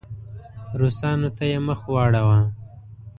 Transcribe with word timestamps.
روسانو 0.79 1.29
ته 1.37 1.43
یې 1.51 1.57
مخ 1.67 1.79
واړاوه. 1.93 2.39